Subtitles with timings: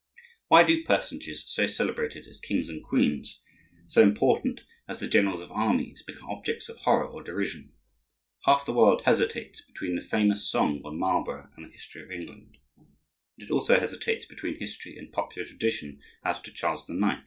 [0.47, 3.39] Why do personages so celebrated as kings and queens,
[3.85, 7.73] so important as the generals of armies, become objects of horror or derision?
[8.45, 12.57] Half the world hesitates between the famous song on Marlborough and the history of England,
[12.79, 12.87] and
[13.37, 17.19] it also hesitates between history and popular tradition as to Charles IX.